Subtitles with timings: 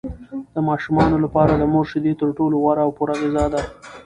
[0.53, 3.61] د ماشومانو لپاره د مور شیدې تر ټولو غوره او پوره غذا ده.